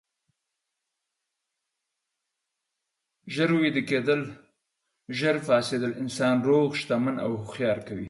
ژر 3.33 3.49
ویده 3.61 3.81
کیدل، 3.89 4.21
ژر 5.17 5.35
پاڅیدل 5.45 5.91
انسان 6.01 6.35
روغ، 6.47 6.69
شتمن 6.79 7.15
او 7.25 7.31
هوښیار 7.41 7.79
کوي. 7.87 7.99